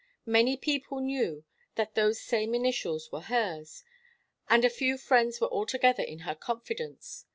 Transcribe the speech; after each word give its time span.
Many 0.25 0.57
people 0.57 0.99
knew 0.99 1.43
that 1.75 1.93
those 1.93 2.19
same 2.19 2.55
initials 2.55 3.11
were 3.11 3.21
hers, 3.21 3.83
and 4.49 4.65
a 4.65 4.69
few 4.71 4.97
friends 4.97 5.39
were 5.39 5.51
altogether 5.53 6.01
in 6.01 6.21
her 6.25 6.33
confidence. 6.33 7.25